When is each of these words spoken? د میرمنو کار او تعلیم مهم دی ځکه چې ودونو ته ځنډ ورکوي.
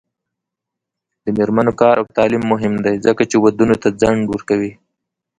د 1.23 1.25
میرمنو 1.37 1.73
کار 1.81 1.95
او 2.01 2.05
تعلیم 2.17 2.43
مهم 2.51 2.73
دی 2.85 2.95
ځکه 3.05 3.23
چې 3.29 3.35
ودونو 3.43 3.75
ته 3.81 3.87
ځنډ 4.01 4.21
ورکوي. 4.29 4.71